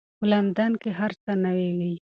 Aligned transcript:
په 0.17 0.25
لندن 0.31 0.71
کې 0.81 0.89
به 0.93 0.97
هر 0.99 1.11
څه 1.23 1.31
نوي 1.45 1.69
وي. 1.77 1.93